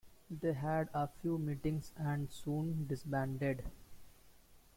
[0.31, 3.61] They had a few meetings and soon disbanded.